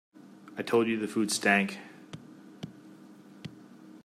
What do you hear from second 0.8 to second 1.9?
you the food stank.